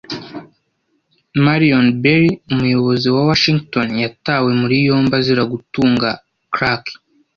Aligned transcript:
Marion 1.45 1.87
Barry- 2.01 2.31
Umuyobozi 2.51 3.07
wa 3.15 3.21
Washington 3.29 3.87
yatawe 4.03 4.49
muri 4.61 4.75
yombi 4.87 5.13
azira 5.19 5.43
gutunga 5.53 6.09
Crack 6.53 6.83